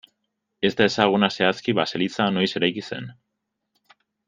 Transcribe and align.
Ez 0.69 0.71
da 0.79 0.87
ezaguna 0.91 1.29
zehazki 1.41 1.75
baseliza 1.81 2.29
noiz 2.39 2.49
eraiki 2.61 2.85
zen. 2.89 3.13